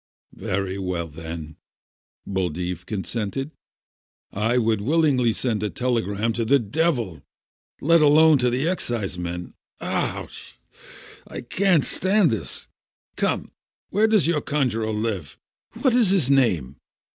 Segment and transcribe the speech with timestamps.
[0.33, 1.57] "Very well, then,"
[2.25, 3.51] Buldeeff consented.
[4.31, 7.21] "I would willingly send a telegram to the devil,
[7.81, 9.53] let alone to an exciseman.
[9.79, 10.57] Ouch!
[11.27, 12.67] I can't stand this!
[13.15, 13.51] Come,
[13.91, 15.37] where does your conjuror live?
[15.79, 16.77] What is his name?"